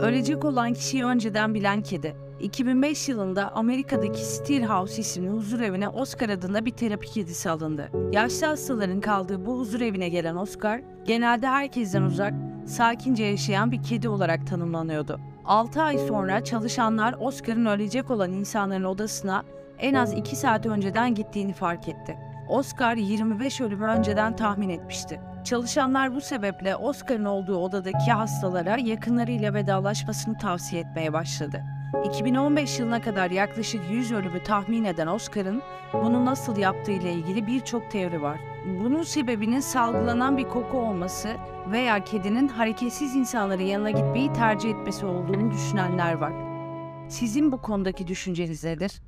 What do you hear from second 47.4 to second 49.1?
bu konudaki düşünceniz nedir?